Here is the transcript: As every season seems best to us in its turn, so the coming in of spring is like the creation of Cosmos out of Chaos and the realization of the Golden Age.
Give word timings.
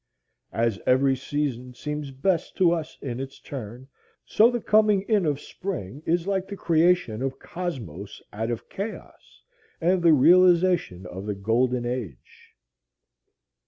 As 0.55 0.79
every 0.87 1.15
season 1.15 1.75
seems 1.75 2.09
best 2.09 2.55
to 2.57 2.71
us 2.71 2.97
in 3.03 3.19
its 3.19 3.39
turn, 3.39 3.87
so 4.25 4.49
the 4.49 4.59
coming 4.59 5.03
in 5.03 5.27
of 5.27 5.39
spring 5.39 6.01
is 6.07 6.25
like 6.25 6.47
the 6.47 6.57
creation 6.57 7.21
of 7.21 7.37
Cosmos 7.37 8.19
out 8.33 8.49
of 8.49 8.67
Chaos 8.67 9.43
and 9.79 10.01
the 10.01 10.11
realization 10.13 11.05
of 11.05 11.27
the 11.27 11.35
Golden 11.35 11.85
Age. 11.85 12.55